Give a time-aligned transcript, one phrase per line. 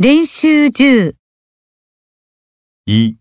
[0.00, 1.16] 練習10
[2.84, 3.18] 一，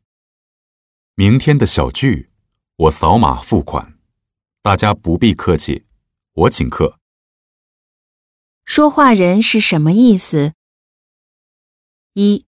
[1.15, 2.29] 明天的小聚，
[2.75, 3.97] 我扫码付款，
[4.61, 5.87] 大家不必客气，
[6.33, 6.99] 我请客。
[8.63, 10.53] 说话人是什么意思？
[12.13, 12.45] 一，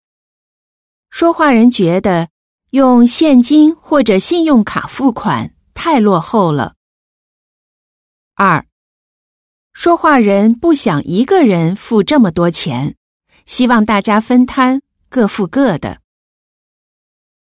[1.11, 2.29] 说话人觉得
[2.71, 6.73] 用现金或者信用卡付款太落后了。
[8.33, 8.65] 二，
[9.71, 12.97] 说话人不想一个人付这么多钱，
[13.45, 16.01] 希望大家分摊，各付各的。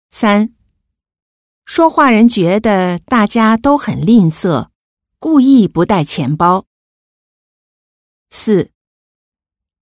[0.10, 0.54] 三，
[1.66, 4.70] 说话人觉得大家都很吝啬，
[5.20, 6.66] 故意不带钱包。
[8.30, 8.72] 四，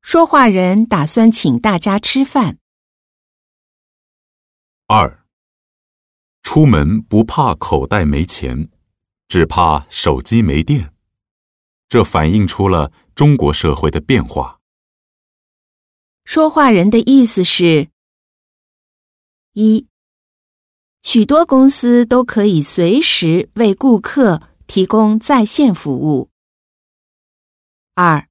[0.01, 2.59] 说话人打算请大家吃饭。
[4.87, 5.25] 二，
[6.43, 8.69] 出门不怕口袋没钱，
[9.27, 10.93] 只怕手机没电。
[11.87, 14.60] 这反映出了中国社会的变化。
[16.33, 17.89] 说话人的意思是：
[19.51, 19.85] 一，
[21.03, 26.29] 许多公司都可以随时为顾客提供在线服务；
[27.95, 28.29] 二，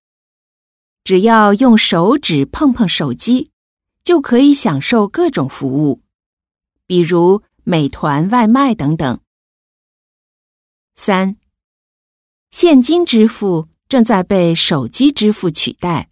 [1.05, 3.51] 只要用手指碰碰手机，
[4.03, 6.01] 就可以享受各种服务，
[6.87, 9.19] 比如美团外卖等等；
[10.97, 11.37] 三，
[12.51, 16.09] 现金支付正在被手机支付取代，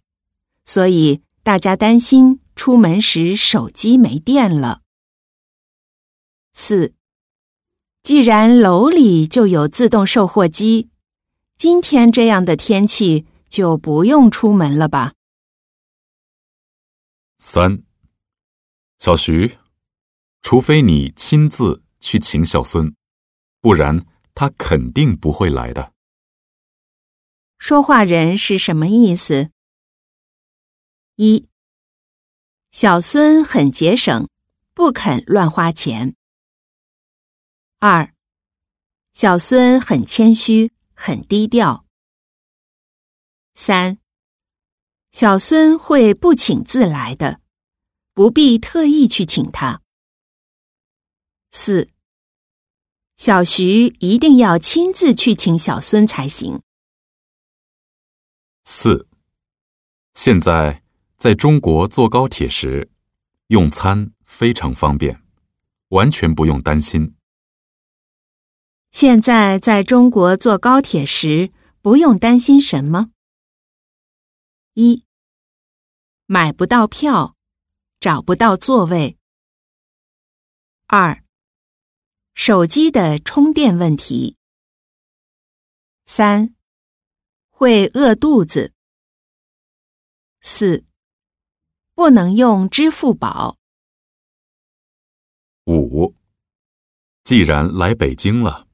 [0.63, 1.23] 所以。
[1.49, 4.83] 大家担心出门时手机没电了。
[6.53, 6.93] 四，
[8.03, 10.91] 既然楼里就有自动售货机，
[11.57, 15.13] 今天这样的天气就不用出门了吧？
[17.39, 17.81] 三，
[18.99, 19.57] 小徐，
[20.43, 22.93] 除非你亲自去请小孙，
[23.59, 24.05] 不然
[24.35, 25.93] 他肯定不会来的。
[27.57, 29.49] 说话人是什么意思？
[31.21, 31.49] 一，
[32.71, 34.29] 小孙很节省，
[34.73, 36.15] 不肯乱花钱。
[37.79, 38.13] 二，
[39.11, 41.85] 小孙很谦虚，很低调。
[43.53, 43.99] 三，
[45.11, 47.41] 小孙会不请自来的，
[48.13, 49.81] 不必特意去请他。
[51.51, 51.89] 四，
[53.17, 56.61] 小徐一定要亲自去请小孙才行。
[58.63, 59.09] 四，
[60.13, 60.81] 现在。
[61.19, 62.89] 在中国坐高铁时，
[63.47, 65.21] 用餐非常方便，
[65.89, 67.13] 完全不用担心。
[68.91, 73.11] 现在在中国坐高铁时，不用担心什么？
[74.75, 75.03] 一，
[76.25, 77.35] 买不到票，
[77.99, 79.17] 找不到座位。
[80.87, 81.21] 二，
[82.33, 84.37] 手机的充电问题。
[86.05, 86.55] 三，
[87.49, 88.73] 会饿肚子。
[90.39, 90.85] 四。
[91.99, 93.57] 不能用支付宝。
[95.65, 96.15] 五，
[97.25, 98.69] 既然来北京了，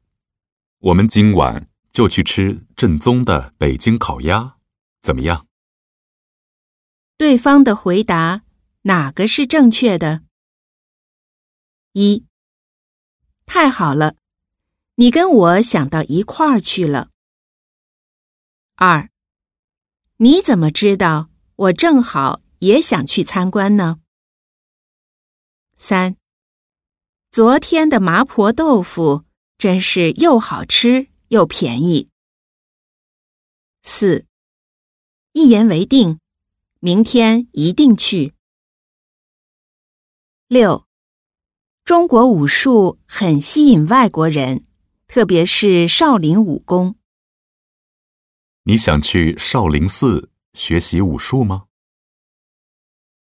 [0.77, 4.57] 我们今晚就去吃正宗的北京烤鸭，
[5.01, 5.47] 怎么样？
[7.17, 8.43] 对方的回答
[8.83, 10.21] 哪个是正确的？
[11.93, 12.27] 一，
[13.47, 14.17] 太好了，
[14.97, 17.09] 你跟我想到一块儿去了。
[18.75, 19.09] 二，
[20.17, 22.44] 你怎么知道我正好？
[22.65, 23.99] 也想去参观呢。
[25.75, 26.17] 三，
[27.29, 29.23] 昨天的麻婆豆腐
[29.59, 32.09] 真是又好吃又便宜。
[33.83, 34.25] 四，
[35.33, 36.19] 一言为定，
[36.79, 38.33] 明天一定去。
[40.47, 40.87] 六，
[41.83, 44.63] 中国武术很吸引外国人，
[45.05, 46.95] 特别是少林武功。
[48.63, 51.64] 你想去少林寺学习武术吗？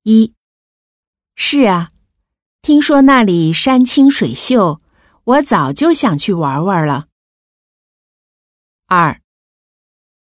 [0.08, 0.36] 一，
[1.34, 1.90] 是啊，
[2.62, 4.80] 听说那里山清水秀，
[5.24, 7.08] 我早就想去玩玩了。
[8.86, 9.20] 二，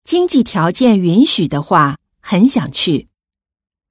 [0.02, 3.06] 经济条件允许的话，很想去，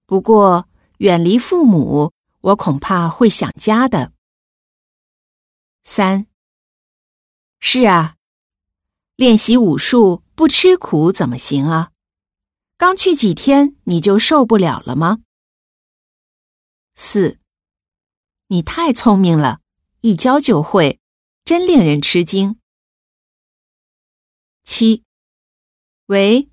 [0.06, 0.68] 不过
[0.98, 2.12] 远离父母，
[2.42, 4.12] 我恐怕会想家的。
[5.86, 6.28] 三，
[7.62, 8.18] 是啊，
[9.16, 11.92] 练习武术不吃苦怎么行啊？
[12.78, 15.20] 刚去几天你就受不了了吗？
[17.00, 17.38] 四，
[18.48, 19.62] 你太聪明了，
[20.02, 21.00] 一教就会，
[21.46, 22.60] 真令人吃惊。
[24.64, 25.04] 七，
[26.08, 26.50] 喂，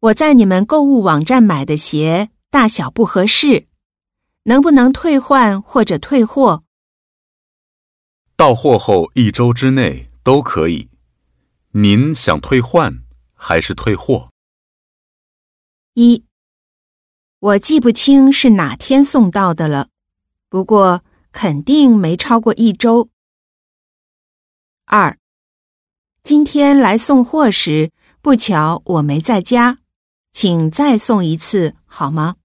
[0.00, 3.68] 我在你们购物网站买的鞋大小不合适，
[4.42, 6.64] 能不能退换或者退货？
[8.34, 10.90] 到货后一周之内都可以。
[11.70, 13.04] 您想退换
[13.34, 14.32] 还是退货？
[15.94, 16.24] 一。
[17.42, 19.88] 我记不清是哪天送到的了，
[20.48, 21.02] 不过
[21.32, 23.10] 肯定没超过一周。
[24.84, 25.18] 二，
[26.22, 27.90] 今天来送货时，
[28.20, 29.78] 不巧我没在家，
[30.32, 32.36] 请再送一次好吗？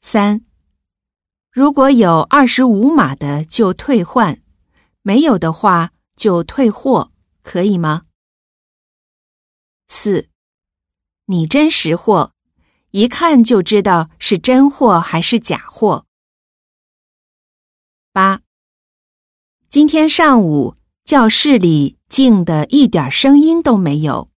[0.00, 0.46] 三，
[1.50, 4.40] 如果有二十五码的就退换，
[5.02, 8.04] 没有的话就退货，可以吗？
[9.86, 10.30] 四，
[11.26, 12.32] 你真识货。
[12.90, 16.06] 一看就知道是真货还是假货。
[18.12, 18.40] 八，
[19.68, 20.74] 今天上午
[21.04, 24.30] 教室里静的一点声音都没有。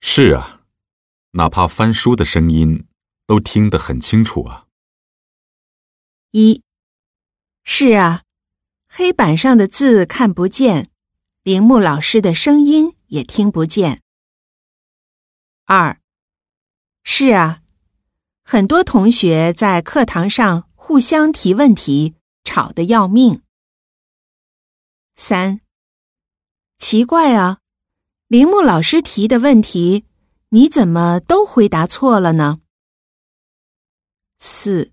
[0.00, 0.60] 是啊，
[1.30, 2.86] 哪怕翻书的声音
[3.26, 4.66] 都听得很清楚啊。
[6.32, 6.62] 一，
[7.64, 8.24] 是啊，
[8.86, 10.90] 黑板上的字看不见，
[11.42, 14.02] 铃木老师的声音也听不见。
[15.64, 16.03] 二。
[17.06, 17.60] 是啊，
[18.42, 22.14] 很多同学在课堂上互相提问题，
[22.44, 23.42] 吵得要命。
[25.14, 25.60] 三，
[26.78, 27.60] 奇怪啊，
[28.26, 30.06] 铃木老师提的问题，
[30.48, 32.60] 你怎么都回答错了呢？
[34.38, 34.92] 四，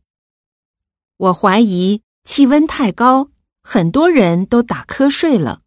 [1.15, 3.31] 我怀疑气温太高，
[3.63, 5.61] 很多人都打瞌睡了。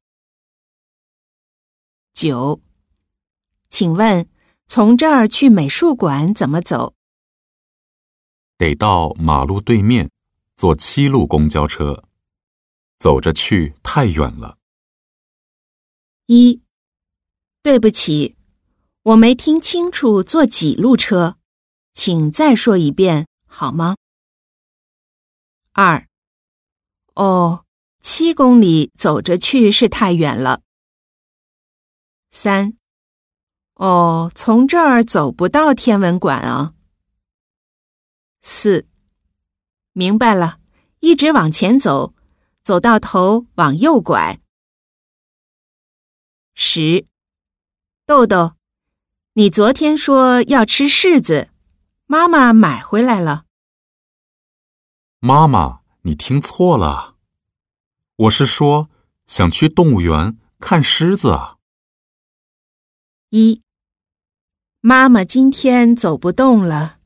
[2.13, 2.61] 九，
[3.71, 4.29] 请问。
[4.75, 6.97] 从这儿去美术馆怎么走？
[8.59, 10.11] 得到马路对面，
[10.57, 12.03] 坐七路公交车。
[12.99, 14.59] 走着去太远了。
[16.27, 16.61] 一，
[17.63, 18.37] 对不起，
[19.03, 21.37] 我没听清楚坐几路车，
[21.93, 23.95] 请再说一遍好吗？
[25.71, 26.09] 二，
[27.15, 27.65] 哦，
[28.03, 30.63] 七公里走着去是太远了。
[32.33, 32.77] 三。
[33.75, 36.75] 哦，从这儿走不到天文馆啊。
[38.41, 38.87] 四，
[39.93, 40.61] 明白了，
[41.01, 42.15] 一直往前走，
[42.63, 44.41] 走到头往右拐。
[46.55, 47.07] 十，
[48.07, 48.55] 豆豆，
[49.33, 51.51] 你昨天说要吃柿子，
[52.07, 53.45] 妈妈买回来了。
[55.19, 57.17] 妈妈，你听错了，
[58.15, 58.89] 我是说
[59.27, 61.57] 想去动物园看狮子啊。
[63.31, 63.64] 一。
[64.87, 66.99] 妈妈今天走不动了，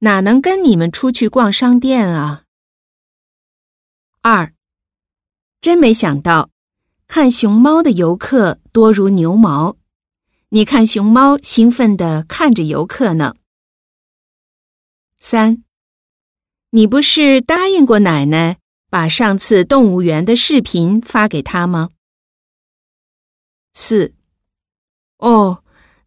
[0.00, 2.44] 哪能跟你们出去逛商店啊？
[4.20, 4.52] 二，
[5.58, 6.50] 真没想到，
[7.08, 9.78] 看熊猫的游客多如牛毛。
[10.50, 13.34] 你看熊猫兴奋的看着游客呢。
[15.18, 15.64] 三，
[16.68, 18.58] 你不是答应过奶奶
[18.90, 21.88] 把上次动物园的视频发给她吗？
[23.72, 24.14] 四，
[25.16, 25.61] 哦。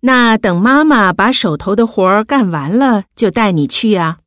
[0.06, 4.20] 那等妈妈把手头的活儿干完了，就带你去啊。